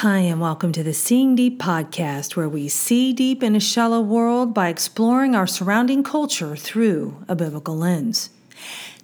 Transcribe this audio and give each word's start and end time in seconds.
Hi, 0.00 0.20
and 0.20 0.40
welcome 0.40 0.72
to 0.72 0.82
the 0.82 0.94
Seeing 0.94 1.34
Deep 1.34 1.60
podcast, 1.60 2.34
where 2.34 2.48
we 2.48 2.68
see 2.68 3.12
deep 3.12 3.42
in 3.42 3.54
a 3.54 3.60
shallow 3.60 4.00
world 4.00 4.54
by 4.54 4.70
exploring 4.70 5.34
our 5.34 5.46
surrounding 5.46 6.02
culture 6.02 6.56
through 6.56 7.22
a 7.28 7.36
biblical 7.36 7.76
lens. 7.76 8.30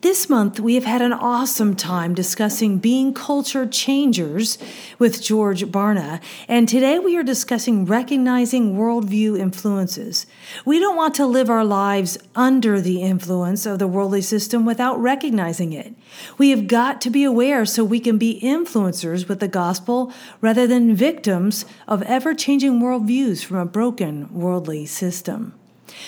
This 0.06 0.30
month, 0.30 0.60
we 0.60 0.76
have 0.76 0.84
had 0.84 1.02
an 1.02 1.12
awesome 1.12 1.74
time 1.74 2.14
discussing 2.14 2.78
being 2.78 3.12
culture 3.12 3.66
changers 3.66 4.56
with 5.00 5.20
George 5.20 5.64
Barna, 5.64 6.22
and 6.46 6.68
today 6.68 7.00
we 7.00 7.16
are 7.16 7.24
discussing 7.24 7.84
recognizing 7.84 8.76
worldview 8.76 9.36
influences. 9.36 10.24
We 10.64 10.78
don't 10.78 10.94
want 10.94 11.16
to 11.16 11.26
live 11.26 11.50
our 11.50 11.64
lives 11.64 12.18
under 12.36 12.80
the 12.80 13.02
influence 13.02 13.66
of 13.66 13.80
the 13.80 13.88
worldly 13.88 14.22
system 14.22 14.64
without 14.64 14.96
recognizing 15.00 15.72
it. 15.72 15.92
We 16.38 16.50
have 16.50 16.68
got 16.68 17.00
to 17.00 17.10
be 17.10 17.24
aware 17.24 17.66
so 17.66 17.82
we 17.82 17.98
can 17.98 18.16
be 18.16 18.40
influencers 18.40 19.26
with 19.26 19.40
the 19.40 19.48
gospel 19.48 20.12
rather 20.40 20.68
than 20.68 20.94
victims 20.94 21.64
of 21.88 22.02
ever 22.02 22.32
changing 22.32 22.80
worldviews 22.80 23.44
from 23.44 23.56
a 23.56 23.66
broken 23.66 24.32
worldly 24.32 24.86
system. 24.86 25.52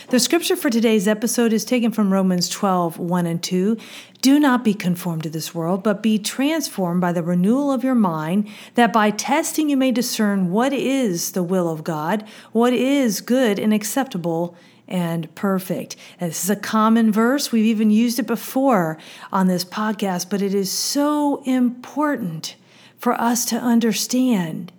The 0.08 0.20
scripture 0.20 0.56
for 0.56 0.70
today's 0.70 1.06
episode 1.06 1.52
is 1.52 1.64
taken 1.64 1.92
from 1.92 2.12
Romans 2.12 2.48
12, 2.48 2.98
1 2.98 3.26
and 3.26 3.42
2. 3.42 3.76
Do 4.20 4.40
not 4.40 4.64
be 4.64 4.74
conformed 4.74 5.22
to 5.24 5.30
this 5.30 5.54
world, 5.54 5.82
but 5.82 6.02
be 6.02 6.18
transformed 6.18 7.00
by 7.00 7.12
the 7.12 7.22
renewal 7.22 7.70
of 7.70 7.84
your 7.84 7.94
mind, 7.94 8.48
that 8.74 8.92
by 8.92 9.10
testing 9.10 9.68
you 9.68 9.76
may 9.76 9.92
discern 9.92 10.50
what 10.50 10.72
is 10.72 11.32
the 11.32 11.42
will 11.42 11.68
of 11.68 11.84
God, 11.84 12.26
what 12.52 12.72
is 12.72 13.20
good 13.20 13.58
and 13.58 13.74
acceptable 13.74 14.56
and 14.88 15.32
perfect. 15.34 15.96
And 16.18 16.30
this 16.30 16.42
is 16.42 16.50
a 16.50 16.56
common 16.56 17.12
verse. 17.12 17.52
We've 17.52 17.66
even 17.66 17.90
used 17.90 18.18
it 18.18 18.26
before 18.26 18.98
on 19.30 19.46
this 19.46 19.64
podcast, 19.64 20.30
but 20.30 20.42
it 20.42 20.54
is 20.54 20.72
so 20.72 21.42
important 21.44 22.56
for 22.96 23.12
us 23.12 23.44
to 23.46 23.56
understand 23.56 24.72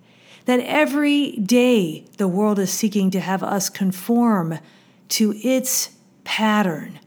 that 0.46 0.60
every 0.60 1.32
day 1.32 2.04
the 2.16 2.28
world 2.28 2.58
is 2.58 2.72
seeking 2.72 3.10
to 3.12 3.20
have 3.20 3.42
us 3.42 3.70
conform 3.70 4.58
to 5.10 5.34
its 5.36 5.90
pattern. 6.24 6.98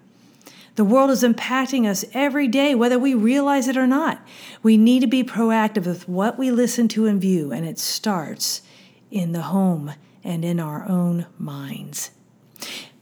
The 0.75 0.83
world 0.83 1.11
is 1.11 1.23
impacting 1.23 1.87
us 1.87 2.03
every 2.13 2.47
day, 2.47 2.73
whether 2.73 2.97
we 2.97 3.13
realize 3.13 3.67
it 3.67 3.77
or 3.77 3.85
not. 3.85 4.25
We 4.63 4.75
need 4.75 5.01
to 5.01 5.07
be 5.07 5.23
proactive 5.23 5.85
with 5.85 6.07
what 6.09 6.39
we 6.39 6.49
listen 6.49 6.87
to 6.89 7.05
and 7.05 7.21
view, 7.21 7.51
and 7.51 7.65
it 7.65 7.77
starts 7.77 8.63
in 9.11 9.33
the 9.33 9.43
home 9.43 9.93
and 10.23 10.43
in 10.43 10.59
our 10.59 10.87
own 10.89 11.27
minds. 11.37 12.09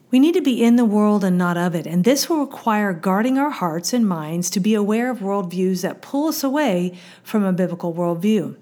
We 0.10 0.20
need 0.20 0.34
to 0.34 0.42
be 0.42 0.62
in 0.62 0.76
the 0.76 0.84
world 0.84 1.24
and 1.24 1.38
not 1.38 1.56
of 1.56 1.74
it, 1.74 1.88
and 1.88 2.04
this 2.04 2.30
will 2.30 2.40
require 2.40 2.92
guarding 2.92 3.38
our 3.38 3.52
hearts 3.52 3.94
and 3.94 4.06
minds 4.06 4.50
to 4.50 4.60
be 4.60 4.74
aware 4.74 5.10
of 5.10 5.20
worldviews 5.20 5.82
that 5.84 6.02
pull 6.02 6.28
us 6.28 6.44
away 6.44 6.98
from 7.24 7.46
a 7.46 7.54
biblical 7.54 7.94
worldview. 7.94 8.58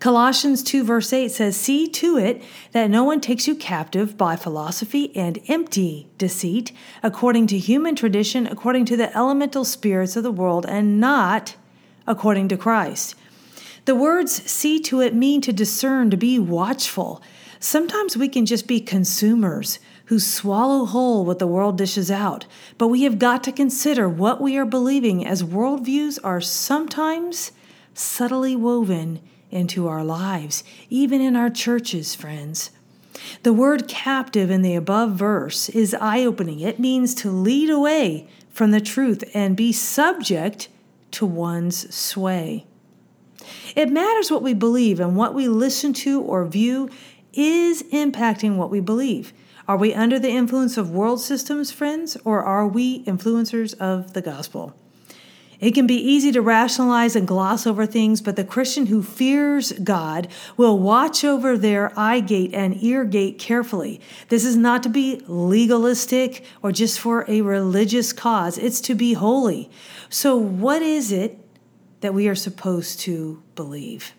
Colossians 0.00 0.62
2, 0.62 0.84
verse 0.84 1.12
8 1.12 1.28
says, 1.28 1.56
See 1.56 1.88
to 1.88 2.16
it 2.16 2.40
that 2.70 2.88
no 2.88 3.02
one 3.02 3.20
takes 3.20 3.48
you 3.48 3.56
captive 3.56 4.16
by 4.16 4.36
philosophy 4.36 5.14
and 5.16 5.40
empty 5.48 6.08
deceit, 6.18 6.70
according 7.02 7.48
to 7.48 7.58
human 7.58 7.96
tradition, 7.96 8.46
according 8.46 8.84
to 8.86 8.96
the 8.96 9.16
elemental 9.16 9.64
spirits 9.64 10.14
of 10.14 10.22
the 10.22 10.30
world, 10.30 10.64
and 10.66 11.00
not 11.00 11.56
according 12.06 12.46
to 12.48 12.56
Christ. 12.56 13.16
The 13.86 13.96
words 13.96 14.32
see 14.48 14.78
to 14.80 15.00
it 15.00 15.14
mean 15.16 15.40
to 15.40 15.52
discern, 15.52 16.10
to 16.10 16.16
be 16.16 16.38
watchful. 16.38 17.20
Sometimes 17.58 18.16
we 18.16 18.28
can 18.28 18.46
just 18.46 18.68
be 18.68 18.80
consumers 18.80 19.80
who 20.04 20.20
swallow 20.20 20.84
whole 20.84 21.24
what 21.24 21.40
the 21.40 21.46
world 21.46 21.76
dishes 21.76 22.08
out, 22.08 22.46
but 22.76 22.86
we 22.86 23.02
have 23.02 23.18
got 23.18 23.42
to 23.44 23.52
consider 23.52 24.08
what 24.08 24.40
we 24.40 24.56
are 24.56 24.64
believing 24.64 25.26
as 25.26 25.42
worldviews 25.42 26.20
are 26.22 26.40
sometimes 26.40 27.50
subtly 27.94 28.54
woven 28.54 29.20
into 29.50 29.88
our 29.88 30.04
lives, 30.04 30.64
even 30.90 31.20
in 31.20 31.36
our 31.36 31.50
churches, 31.50 32.14
friends. 32.14 32.70
The 33.42 33.52
word 33.52 33.88
captive 33.88 34.50
in 34.50 34.62
the 34.62 34.74
above 34.74 35.12
verse 35.12 35.68
is 35.68 35.94
eye 35.94 36.24
opening. 36.24 36.60
It 36.60 36.78
means 36.78 37.14
to 37.16 37.30
lead 37.30 37.70
away 37.70 38.28
from 38.50 38.70
the 38.70 38.80
truth 38.80 39.24
and 39.34 39.56
be 39.56 39.72
subject 39.72 40.68
to 41.12 41.26
one's 41.26 41.94
sway. 41.94 42.66
It 43.74 43.90
matters 43.90 44.30
what 44.30 44.42
we 44.42 44.54
believe, 44.54 45.00
and 45.00 45.16
what 45.16 45.34
we 45.34 45.48
listen 45.48 45.92
to 45.94 46.20
or 46.20 46.44
view 46.44 46.90
is 47.32 47.82
impacting 47.84 48.56
what 48.56 48.70
we 48.70 48.80
believe. 48.80 49.32
Are 49.66 49.76
we 49.76 49.94
under 49.94 50.18
the 50.18 50.30
influence 50.30 50.76
of 50.76 50.90
world 50.90 51.20
systems, 51.20 51.70
friends, 51.70 52.16
or 52.24 52.42
are 52.42 52.66
we 52.66 53.04
influencers 53.04 53.78
of 53.78 54.12
the 54.14 54.22
gospel? 54.22 54.74
It 55.60 55.72
can 55.72 55.88
be 55.88 55.96
easy 55.96 56.30
to 56.32 56.40
rationalize 56.40 57.16
and 57.16 57.26
gloss 57.26 57.66
over 57.66 57.84
things, 57.84 58.20
but 58.20 58.36
the 58.36 58.44
Christian 58.44 58.86
who 58.86 59.02
fears 59.02 59.72
God 59.72 60.28
will 60.56 60.78
watch 60.78 61.24
over 61.24 61.58
their 61.58 61.92
eye 61.98 62.20
gate 62.20 62.54
and 62.54 62.80
ear 62.82 63.04
gate 63.04 63.38
carefully. 63.38 64.00
This 64.28 64.44
is 64.44 64.56
not 64.56 64.84
to 64.84 64.88
be 64.88 65.20
legalistic 65.26 66.44
or 66.62 66.70
just 66.70 67.00
for 67.00 67.24
a 67.28 67.40
religious 67.40 68.12
cause, 68.12 68.56
it's 68.56 68.80
to 68.82 68.94
be 68.94 69.14
holy. 69.14 69.68
So, 70.08 70.36
what 70.36 70.80
is 70.80 71.10
it 71.10 71.38
that 72.00 72.14
we 72.14 72.28
are 72.28 72.36
supposed 72.36 73.00
to 73.00 73.42
believe? 73.56 74.14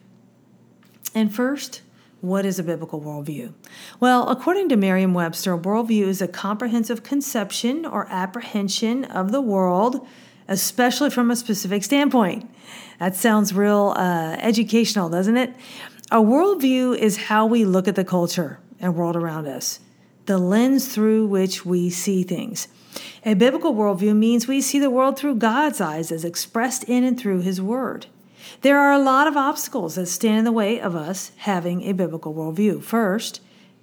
And 1.16 1.33
first, 1.33 1.81
what 2.19 2.45
is 2.45 2.59
a 2.59 2.63
biblical 2.63 2.99
worldview? 2.99 3.53
Well, 4.01 4.28
according 4.28 4.67
to 4.69 4.75
Merriam 4.75 5.13
Webster, 5.13 5.57
worldview 5.57 6.03
is 6.03 6.22
a 6.22 6.28
comprehensive 6.28 7.01
conception 7.01 7.85
or 7.85 8.07
apprehension 8.09 9.05
of 9.05 9.31
the 9.31 9.39
world 9.39 10.05
especially 10.49 11.11
from 11.11 11.31
a 11.31 11.35
specific 11.35 11.83
standpoint. 11.83 12.49
That 12.99 13.15
sounds 13.15 13.53
real 13.53 13.93
uh, 13.95 14.35
educational, 14.41 15.07
doesn't 15.07 15.37
it? 15.37 15.53
A 16.11 16.17
worldview 16.17 16.97
is 16.97 17.17
how 17.17 17.45
we 17.45 17.63
look 17.63 17.87
at 17.87 17.95
the 17.95 18.03
culture 18.03 18.59
and 18.79 18.95
world 18.95 19.15
around 19.15 19.47
us, 19.47 19.79
the 20.25 20.39
lens 20.39 20.93
through 20.93 21.27
which 21.27 21.65
we 21.65 21.89
see 21.89 22.23
things. 22.23 22.67
A 23.23 23.35
biblical 23.35 23.75
worldview 23.75 24.15
means 24.15 24.47
we 24.47 24.59
see 24.59 24.79
the 24.79 24.89
world 24.89 25.17
through 25.17 25.35
God's 25.35 25.79
eyes 25.79 26.11
as 26.11 26.25
expressed 26.25 26.83
in 26.85 27.03
and 27.03 27.17
through 27.17 27.41
His 27.41 27.61
Word. 27.61 28.07
There 28.61 28.79
are 28.79 28.91
a 28.91 28.99
lot 28.99 29.27
of 29.27 29.37
obstacles 29.37 29.95
that 29.95 30.07
stand 30.07 30.39
in 30.39 30.45
the 30.45 30.51
way 30.51 30.81
of 30.81 30.95
us 30.95 31.31
having 31.37 31.83
a 31.83 31.93
biblical 31.93 32.33
worldview. 32.33 32.81
First, 32.81 33.41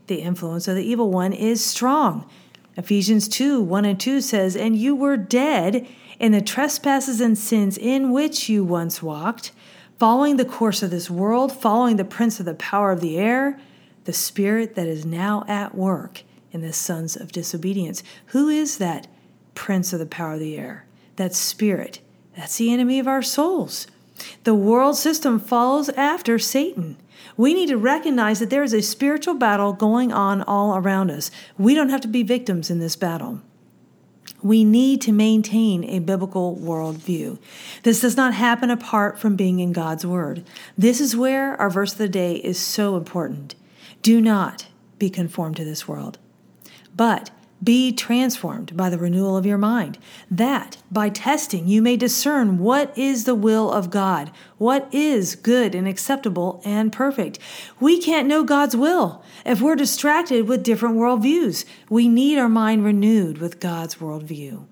the 0.09 0.17
influence 0.17 0.67
of 0.67 0.75
the 0.75 0.85
evil 0.85 1.11
one 1.11 1.33
is 1.33 1.65
strong. 1.65 2.29
Ephesians 2.77 3.29
2 3.29 3.61
1 3.61 3.85
and 3.85 4.01
2 4.01 4.21
says, 4.21 4.57
And 4.57 4.77
you 4.77 4.97
were 4.97 5.17
dead 5.17 5.87
in 6.19 6.33
the 6.33 6.41
trespasses 6.41 7.21
and 7.21 7.37
sins 7.37 7.77
in 7.77 8.13
which 8.13 8.49
you 8.49 8.65
once 8.65 9.03
walked, 9.03 9.53
following 9.99 10.37
the 10.37 10.45
course 10.45 10.83
of 10.83 10.91
this 10.91 11.11
world, 11.11 11.53
following 11.53 11.97
the 11.97 12.05
prince 12.05 12.39
of 12.41 12.47
the 12.47 12.55
power 12.55 12.91
of 12.93 13.01
the 13.01 13.19
air, 13.19 13.59
the 14.05 14.13
spirit 14.13 14.75
that 14.75 14.87
is 14.87 15.05
now 15.05 15.45
at 15.49 15.75
work 15.75 16.23
in 16.53 16.61
the 16.61 16.73
sons 16.73 17.17
of 17.17 17.33
disobedience. 17.33 18.03
Who 18.27 18.49
is 18.49 18.79
that 18.79 19.07
prince 19.55 19.93
of 19.93 19.99
the 19.99 20.07
power 20.07 20.35
of 20.35 20.41
the 20.41 20.57
air? 20.57 20.87
That 21.17 21.35
spirit. 21.35 22.01
That's 22.37 22.59
the 22.59 22.73
enemy 22.73 22.99
of 22.99 23.09
our 23.09 23.23
souls. 23.23 23.87
The 24.45 24.55
world 24.55 24.97
system 24.97 25.39
follows 25.39 25.89
after 25.91 26.39
Satan. 26.39 26.97
We 27.37 27.53
need 27.53 27.69
to 27.69 27.77
recognize 27.77 28.39
that 28.39 28.51
there 28.51 28.63
is 28.63 28.73
a 28.73 28.83
spiritual 28.83 29.35
battle 29.35 29.73
going 29.73 30.13
on 30.13 30.43
all 30.43 30.77
around 30.77 31.11
us. 31.11 31.31
We 31.59 31.75
don't 31.75 31.91
have 31.91 32.01
to 32.03 32.09
be 32.09 32.23
victims 32.23 32.71
in 32.71 32.79
this 32.79 32.97
battle. 32.97 33.43
We 34.47 34.63
need 34.63 35.01
to 35.03 35.13
maintain 35.13 35.83
a 35.83 35.99
biblical 35.99 36.57
worldview. 36.57 37.41
This 37.83 38.01
does 38.01 38.17
not 38.17 38.33
happen 38.33 38.71
apart 38.71 39.19
from 39.19 39.35
being 39.35 39.59
in 39.59 39.73
God's 39.73 40.07
Word. 40.07 40.45
This 40.79 41.01
is 41.01 41.17
where 41.17 41.61
our 41.61 41.69
verse 41.69 41.91
of 41.91 41.99
the 41.99 42.09
day 42.09 42.37
is 42.37 42.57
so 42.57 42.97
important. 42.97 43.57
Do 44.03 44.21
not 44.21 44.69
be 45.01 45.11
conformed 45.11 45.57
to 45.57 45.65
this 45.65 45.89
world, 45.89 46.19
but 46.95 47.33
be 47.63 47.93
transformed 47.93 48.77
by 48.77 48.91
the 48.91 48.99
renewal 48.99 49.37
of 49.37 49.47
your 49.47 49.59
mind, 49.59 49.99
that 50.31 50.77
by 50.91 51.09
testing 51.09 51.67
you 51.67 51.81
may 51.81 51.97
discern 51.97 52.59
what 52.59 52.97
is 52.97 53.25
the 53.25 53.35
will 53.35 53.73
of 53.73 53.91
God, 53.91 54.31
what 54.59 54.89
is 54.93 55.35
good 55.35 55.75
and 55.75 55.89
acceptable 55.89 56.61
and 56.65 56.93
perfect. 56.93 57.39
We 57.81 58.01
can't 58.01 58.29
know 58.29 58.45
God's 58.45 58.77
will 58.77 59.23
if 59.45 59.61
we're 59.61 59.77
distracted 59.77 60.49
with 60.49 60.63
different 60.63 60.97
worldviews. 60.97 61.65
We 61.89 62.09
need 62.09 62.39
our 62.39 62.49
mind 62.49 62.85
renewed 62.85 63.39
with 63.39 63.61
God's 63.61 63.97
worldview. 63.97 64.67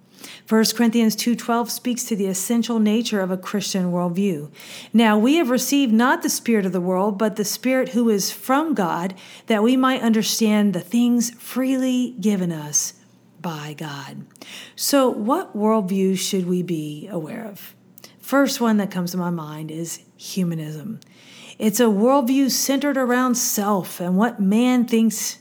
1 0.48 0.64
Corinthians 0.76 1.16
2:12 1.16 1.70
speaks 1.70 2.04
to 2.04 2.16
the 2.16 2.26
essential 2.26 2.78
nature 2.78 3.20
of 3.20 3.30
a 3.30 3.36
Christian 3.36 3.92
worldview. 3.92 4.48
Now 4.92 5.18
we 5.18 5.36
have 5.36 5.50
received 5.50 5.92
not 5.92 6.22
the 6.22 6.28
spirit 6.28 6.66
of 6.66 6.72
the 6.72 6.80
world, 6.80 7.18
but 7.18 7.36
the 7.36 7.44
spirit 7.44 7.90
who 7.90 8.08
is 8.10 8.30
from 8.30 8.74
God, 8.74 9.14
that 9.46 9.62
we 9.62 9.76
might 9.76 10.02
understand 10.02 10.72
the 10.72 10.80
things 10.80 11.30
freely 11.30 12.14
given 12.20 12.52
us 12.52 12.94
by 13.40 13.74
God. 13.76 14.24
So 14.76 15.08
what 15.08 15.56
worldview 15.56 16.18
should 16.18 16.46
we 16.48 16.62
be 16.62 17.08
aware 17.10 17.44
of? 17.44 17.74
First 18.18 18.60
one 18.60 18.78
that 18.78 18.90
comes 18.90 19.10
to 19.10 19.18
my 19.18 19.30
mind 19.30 19.70
is 19.70 20.00
humanism. 20.16 21.00
It's 21.58 21.78
a 21.78 21.84
worldview 21.84 22.50
centered 22.50 22.96
around 22.96 23.36
self 23.36 24.00
and 24.00 24.16
what 24.16 24.40
man 24.40 24.86
thinks 24.86 25.38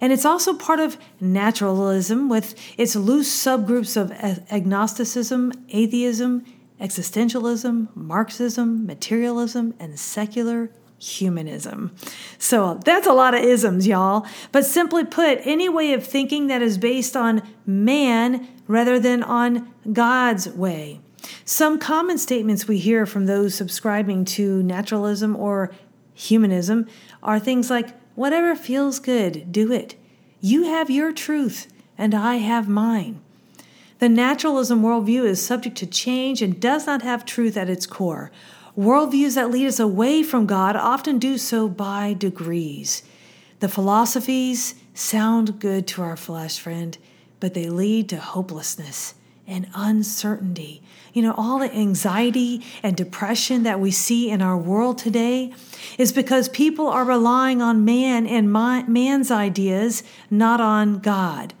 and 0.00 0.12
it's 0.12 0.24
also 0.24 0.54
part 0.54 0.80
of 0.80 0.96
naturalism 1.20 2.28
with 2.28 2.54
its 2.78 2.96
loose 2.96 3.30
subgroups 3.30 3.96
of 3.96 4.12
agnosticism, 4.50 5.52
atheism, 5.70 6.44
existentialism, 6.80 7.88
Marxism, 7.96 8.86
materialism, 8.86 9.74
and 9.78 9.98
secular 9.98 10.70
humanism. 10.98 11.94
So 12.38 12.80
that's 12.84 13.06
a 13.06 13.12
lot 13.12 13.34
of 13.34 13.42
isms, 13.42 13.86
y'all. 13.86 14.26
But 14.52 14.64
simply 14.64 15.04
put, 15.04 15.40
any 15.42 15.68
way 15.68 15.92
of 15.92 16.06
thinking 16.06 16.46
that 16.46 16.62
is 16.62 16.78
based 16.78 17.16
on 17.16 17.42
man 17.66 18.48
rather 18.66 18.98
than 18.98 19.22
on 19.22 19.72
God's 19.92 20.48
way. 20.48 21.00
Some 21.44 21.78
common 21.78 22.18
statements 22.18 22.68
we 22.68 22.78
hear 22.78 23.06
from 23.06 23.26
those 23.26 23.54
subscribing 23.54 24.24
to 24.26 24.62
naturalism 24.62 25.36
or 25.36 25.72
humanism 26.14 26.86
are 27.22 27.38
things 27.38 27.70
like, 27.70 27.88
whatever 28.16 28.56
feels 28.56 28.98
good, 28.98 29.52
do 29.52 29.70
it. 29.70 29.94
You 30.40 30.64
have 30.64 30.90
your 30.90 31.12
truth, 31.12 31.68
and 31.96 32.14
I 32.14 32.36
have 32.36 32.68
mine. 32.68 33.20
The 34.00 34.08
naturalism 34.08 34.82
worldview 34.82 35.24
is 35.24 35.44
subject 35.44 35.76
to 35.78 35.86
change 35.86 36.42
and 36.42 36.60
does 36.60 36.86
not 36.86 37.02
have 37.02 37.24
truth 37.24 37.56
at 37.56 37.70
its 37.70 37.86
core. 37.86 38.32
Worldviews 38.76 39.36
that 39.36 39.50
lead 39.50 39.68
us 39.68 39.78
away 39.78 40.22
from 40.22 40.44
God 40.44 40.76
often 40.76 41.18
do 41.18 41.38
so 41.38 41.68
by 41.68 42.12
degrees. 42.12 43.02
The 43.60 43.68
philosophies 43.68 44.74
sound 44.92 45.60
good 45.60 45.86
to 45.88 46.02
our 46.02 46.16
flesh, 46.16 46.58
friend, 46.58 46.98
but 47.40 47.54
they 47.54 47.70
lead 47.70 48.08
to 48.10 48.18
hopelessness 48.18 49.14
and 49.46 49.68
uncertainty. 49.74 50.82
You 51.12 51.22
know, 51.22 51.34
all 51.36 51.58
the 51.58 51.74
anxiety 51.74 52.62
and 52.82 52.96
depression 52.96 53.62
that 53.62 53.80
we 53.80 53.90
see 53.90 54.28
in 54.28 54.42
our 54.42 54.56
world 54.56 54.98
today 54.98 55.52
is 55.96 56.12
because 56.12 56.48
people 56.50 56.88
are 56.88 57.04
relying 57.04 57.62
on 57.62 57.84
man 57.84 58.26
and 58.26 58.52
man's 58.52 59.30
ideas, 59.30 60.02
not 60.30 60.60
on 60.60 60.98
God. 60.98 61.54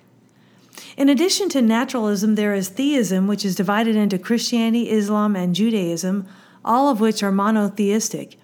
In 0.96 1.08
addition 1.08 1.48
to 1.50 1.62
naturalism, 1.62 2.34
there 2.34 2.54
is 2.54 2.68
theism, 2.68 3.26
which 3.26 3.44
is 3.44 3.54
divided 3.54 3.96
into 3.96 4.18
Christianity, 4.18 4.90
Islam, 4.90 5.36
and 5.36 5.54
Judaism, 5.54 6.26
all 6.64 6.90
of 6.90 7.00
which 7.00 7.22
are 7.22 7.32
monotheistic, 7.32 8.38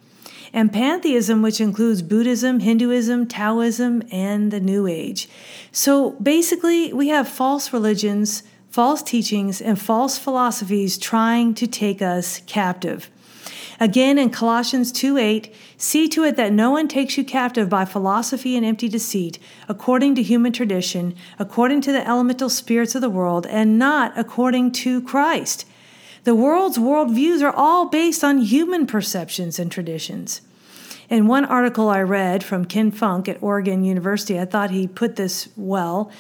and 0.53 0.73
pantheism, 0.73 1.41
which 1.41 1.61
includes 1.61 2.03
Buddhism, 2.03 2.61
Hinduism, 2.61 3.27
Taoism, 3.27 4.03
and 4.13 4.51
the 4.51 4.61
New 4.61 4.87
Age. 4.87 5.29
So 5.73 6.11
basically, 6.13 6.93
we 6.93 7.09
have 7.09 7.27
false 7.27 7.73
religions, 7.73 8.43
false 8.73 9.03
teachings, 9.03 9.61
and 9.61 9.79
false 9.79 10.17
philosophies 10.17 10.97
trying 10.97 11.53
to 11.53 11.67
take 11.67 12.01
us 12.01 12.41
captive. 12.47 13.11
Again, 13.79 14.17
in 14.17 14.31
Colossians 14.31 14.91
2 14.93 15.19
8, 15.19 15.55
see 15.77 16.09
to 16.09 16.25
it 16.25 16.37
that 16.37 16.55
no 16.55 16.71
one 16.71 16.89
takes 16.89 17.19
you 17.19 17.25
captive 17.25 17.69
by 17.69 17.85
philosophy 17.85 18.57
and 18.57 18.65
empty 18.65 18.89
deceit, 18.89 19.39
according 19.69 20.15
to 20.15 20.23
human 20.23 20.53
tradition, 20.53 21.15
according 21.39 21.83
to 21.83 21.93
the 21.93 22.07
elemental 22.09 22.49
spirits 22.49 22.95
of 22.95 23.03
the 23.03 23.11
world, 23.11 23.47
and 23.47 23.79
not 23.79 24.17
according 24.17 24.73
to 24.73 25.03
Christ. 25.03 25.67
The 26.25 26.35
world's 26.35 26.79
worldviews 26.79 27.43
are 27.43 27.55
all 27.55 27.91
based 27.91 28.25
on 28.25 28.39
human 28.39 28.87
perceptions 28.87 29.59
and 29.59 29.71
traditions. 29.71 30.41
In 31.11 31.27
one 31.27 31.45
article 31.45 31.91
I 31.91 32.01
read 32.01 32.43
from 32.43 32.65
Ken 32.65 32.91
Funk 32.91 33.29
at 33.29 33.43
Oregon 33.43 33.85
University, 33.85 34.41
I 34.41 34.47
thought 34.47 34.71
he 34.71 34.87
put 34.87 35.17
this 35.17 35.49
well. 35.57 36.11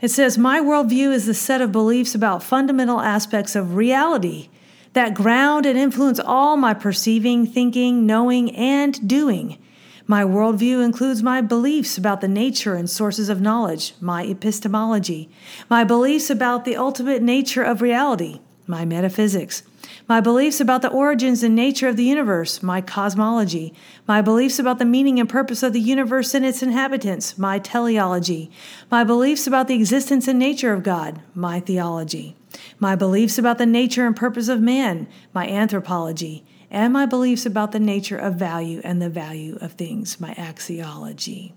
It 0.00 0.08
says, 0.08 0.38
My 0.38 0.60
worldview 0.60 1.12
is 1.12 1.26
the 1.26 1.34
set 1.34 1.60
of 1.60 1.72
beliefs 1.72 2.14
about 2.14 2.42
fundamental 2.42 3.00
aspects 3.00 3.56
of 3.56 3.74
reality 3.74 4.48
that 4.92 5.14
ground 5.14 5.66
and 5.66 5.78
influence 5.78 6.18
all 6.18 6.56
my 6.56 6.74
perceiving, 6.74 7.46
thinking, 7.46 8.06
knowing, 8.06 8.54
and 8.56 9.06
doing. 9.06 9.58
My 10.06 10.22
worldview 10.22 10.82
includes 10.82 11.22
my 11.22 11.40
beliefs 11.40 11.98
about 11.98 12.20
the 12.20 12.28
nature 12.28 12.74
and 12.74 12.88
sources 12.88 13.28
of 13.28 13.40
knowledge, 13.40 13.94
my 14.00 14.24
epistemology, 14.24 15.28
my 15.68 15.84
beliefs 15.84 16.30
about 16.30 16.64
the 16.64 16.76
ultimate 16.76 17.22
nature 17.22 17.62
of 17.62 17.82
reality, 17.82 18.40
my 18.66 18.84
metaphysics, 18.84 19.62
my 20.08 20.22
beliefs 20.22 20.58
about 20.58 20.80
the 20.80 20.90
origins 20.90 21.42
and 21.42 21.54
nature 21.54 21.86
of 21.86 21.96
the 21.96 22.04
universe, 22.04 22.62
my 22.62 22.80
cosmology, 22.80 23.74
my 24.06 24.22
beliefs 24.22 24.58
about 24.58 24.78
the 24.78 24.84
meaning 24.86 25.20
and 25.20 25.28
purpose 25.28 25.62
of 25.62 25.74
the 25.74 25.80
universe 25.80 26.32
and 26.32 26.46
its 26.46 26.62
inhabitants, 26.62 27.36
my 27.36 27.58
teleology, 27.58 28.50
my 28.90 29.04
beliefs 29.04 29.46
about 29.46 29.68
the 29.68 29.74
existence 29.74 30.26
and 30.26 30.38
nature 30.38 30.72
of 30.72 30.82
God, 30.82 31.20
my 31.34 31.60
theology, 31.60 32.34
my 32.80 32.96
beliefs 32.96 33.36
about 33.36 33.58
the 33.58 33.66
nature 33.66 34.06
and 34.06 34.16
purpose 34.16 34.48
of 34.48 34.62
man, 34.62 35.06
my 35.34 35.46
anthropology, 35.46 36.42
and 36.70 36.90
my 36.90 37.04
beliefs 37.04 37.44
about 37.44 37.72
the 37.72 37.80
nature 37.80 38.18
of 38.18 38.34
value 38.34 38.80
and 38.84 39.02
the 39.02 39.10
value 39.10 39.58
of 39.60 39.72
things, 39.72 40.18
my 40.18 40.32
axiology. 40.34 41.52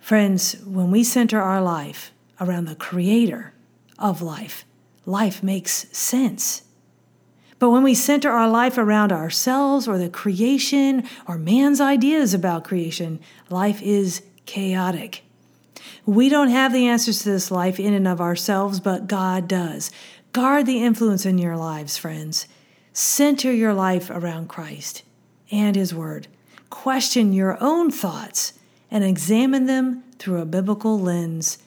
Friends, 0.00 0.56
when 0.64 0.90
we 0.90 1.04
center 1.04 1.40
our 1.40 1.60
life 1.60 2.12
around 2.40 2.64
the 2.64 2.74
creator 2.74 3.52
of 3.98 4.22
life, 4.22 4.64
life 5.04 5.42
makes 5.42 5.86
sense. 5.96 6.62
But 7.62 7.70
when 7.70 7.84
we 7.84 7.94
center 7.94 8.28
our 8.28 8.48
life 8.48 8.76
around 8.76 9.12
ourselves 9.12 9.86
or 9.86 9.96
the 9.96 10.08
creation 10.08 11.08
or 11.28 11.38
man's 11.38 11.80
ideas 11.80 12.34
about 12.34 12.64
creation, 12.64 13.20
life 13.50 13.80
is 13.82 14.20
chaotic. 14.46 15.22
We 16.04 16.28
don't 16.28 16.48
have 16.48 16.72
the 16.72 16.88
answers 16.88 17.20
to 17.22 17.30
this 17.30 17.52
life 17.52 17.78
in 17.78 17.94
and 17.94 18.08
of 18.08 18.20
ourselves, 18.20 18.80
but 18.80 19.06
God 19.06 19.46
does. 19.46 19.92
Guard 20.32 20.66
the 20.66 20.82
influence 20.82 21.24
in 21.24 21.38
your 21.38 21.56
lives, 21.56 21.96
friends. 21.96 22.48
Center 22.92 23.52
your 23.52 23.74
life 23.74 24.10
around 24.10 24.48
Christ 24.48 25.04
and 25.52 25.76
His 25.76 25.94
Word. 25.94 26.26
Question 26.68 27.32
your 27.32 27.58
own 27.62 27.92
thoughts 27.92 28.54
and 28.90 29.04
examine 29.04 29.66
them 29.66 30.02
through 30.18 30.40
a 30.40 30.46
biblical 30.46 30.98
lens 30.98 31.58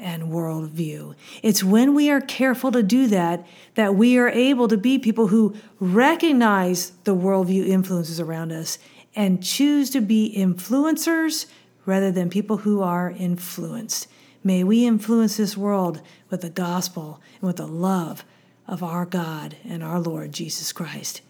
and 0.00 0.24
worldview. 0.24 1.14
It's 1.42 1.62
when 1.62 1.94
we 1.94 2.10
are 2.10 2.20
careful 2.20 2.72
to 2.72 2.82
do 2.82 3.06
that 3.08 3.46
that 3.74 3.94
we 3.94 4.18
are 4.18 4.28
able 4.28 4.66
to 4.68 4.76
be 4.76 4.98
people 4.98 5.28
who 5.28 5.54
recognize 5.78 6.90
the 7.04 7.14
worldview 7.14 7.66
influences 7.66 8.18
around 8.18 8.50
us 8.50 8.78
and 9.14 9.42
choose 9.42 9.90
to 9.90 10.00
be 10.00 10.34
influencers 10.36 11.46
rather 11.86 12.10
than 12.10 12.30
people 12.30 12.58
who 12.58 12.80
are 12.82 13.10
influenced. 13.10 14.06
May 14.42 14.64
we 14.64 14.86
influence 14.86 15.36
this 15.36 15.56
world 15.56 16.00
with 16.30 16.40
the 16.40 16.50
gospel 16.50 17.20
and 17.40 17.46
with 17.48 17.56
the 17.56 17.66
love 17.66 18.24
of 18.66 18.82
our 18.82 19.04
God 19.04 19.56
and 19.64 19.82
our 19.82 20.00
Lord 20.00 20.32
Jesus 20.32 20.72
Christ. 20.72 21.20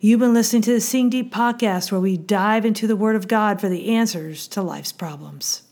You've 0.00 0.20
been 0.20 0.34
listening 0.34 0.62
to 0.62 0.72
the 0.72 0.80
Seeing 0.80 1.10
Deep 1.10 1.32
podcast, 1.32 1.92
where 1.92 2.00
we 2.00 2.16
dive 2.16 2.64
into 2.64 2.86
the 2.86 2.96
Word 2.96 3.16
of 3.16 3.28
God 3.28 3.60
for 3.60 3.68
the 3.68 3.94
answers 3.94 4.48
to 4.48 4.62
life's 4.62 4.92
problems. 4.92 5.62